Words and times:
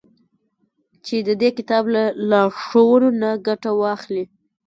چي 1.05 1.17
د 1.27 1.29
دې 1.41 1.49
كتاب 1.57 1.83
له 1.95 2.03
لارښوونو 2.29 3.09
نه 3.21 3.31
گټه 3.47 3.71
واخلي. 3.81 4.23